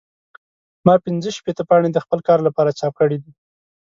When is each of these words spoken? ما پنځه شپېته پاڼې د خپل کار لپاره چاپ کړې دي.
ما 0.85 0.95
پنځه 1.05 1.29
شپېته 1.37 1.63
پاڼې 1.69 1.89
د 1.93 1.97
خپل 2.05 2.19
کار 2.27 2.39
لپاره 2.47 2.75
چاپ 2.79 2.93
کړې 2.99 3.17
دي. 3.23 3.31